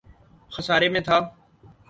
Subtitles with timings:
[0.51, 1.17] خسارے میں تھا